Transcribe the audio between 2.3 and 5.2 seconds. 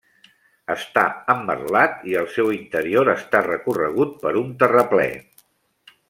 seu interior està recorregut per un terraplè.